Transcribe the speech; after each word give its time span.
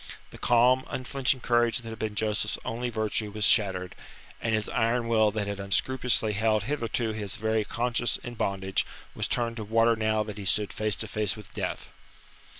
The 0.31 0.39
calm, 0.39 0.83
unflinching 0.89 1.41
courage 1.41 1.77
that 1.77 1.89
had 1.89 1.99
been 1.99 2.15
Joseph's 2.15 2.57
only 2.65 2.89
virtue 2.89 3.29
was 3.29 3.45
shattered, 3.45 3.93
and 4.41 4.55
his 4.55 4.67
iron 4.67 5.07
will 5.07 5.29
that 5.29 5.45
had 5.45 5.59
unscrupulously 5.59 6.33
held 6.33 6.63
hitherto 6.63 7.09
his 7.11 7.35
very 7.35 7.63
conscience 7.63 8.17
in 8.23 8.33
bondage 8.33 8.83
was 9.13 9.27
turned 9.27 9.57
to 9.57 9.63
water 9.63 9.95
now 9.95 10.23
that 10.23 10.39
he 10.39 10.45
stood 10.45 10.73
face 10.73 10.95
to 10.95 11.07
face 11.07 11.37
with 11.37 11.53
death. 11.53 11.87